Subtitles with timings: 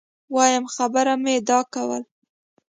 [0.35, 2.01] وایم خبره مي دا کول